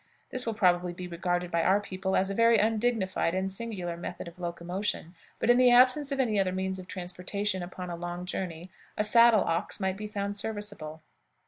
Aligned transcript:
This 0.31 0.47
will 0.47 0.55
probably 0.55 0.93
be 0.93 1.07
regarded 1.07 1.51
by 1.51 1.61
our 1.61 1.79
people 1.79 2.15
as 2.15 2.31
a 2.31 2.33
very 2.33 2.57
undignified 2.57 3.35
and 3.35 3.51
singular 3.51 3.95
method 3.95 4.27
of 4.27 4.39
locomotion, 4.39 5.13
but, 5.37 5.51
in 5.51 5.57
the 5.57 5.69
absence 5.69 6.11
of 6.11 6.19
any 6.19 6.39
other 6.39 6.51
means 6.51 6.79
of 6.79 6.87
transportation 6.87 7.61
upon 7.61 7.91
a 7.91 7.95
long 7.95 8.25
journey, 8.25 8.71
a 8.97 9.03
saddle 9.03 9.43
ox 9.43 9.79
might 9.79 9.97
be 9.97 10.07
found 10.07 10.35
serviceable. 10.35 11.03